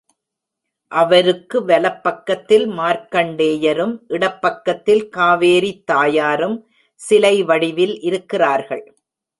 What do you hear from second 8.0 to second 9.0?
இருக்கிறார்கள்.